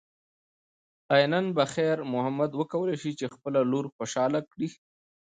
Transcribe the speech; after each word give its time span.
ایا 1.13 1.27
نن 1.33 1.45
به 1.55 1.63
خیر 1.73 1.97
محمد 2.13 2.51
وکولی 2.55 2.95
شي 3.01 3.11
چې 3.19 3.25
خپله 3.35 3.59
لور 3.71 3.85
خوشحاله 3.95 4.39
کړي؟ 4.51 4.67